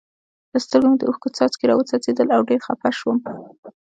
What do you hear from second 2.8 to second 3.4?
شوم.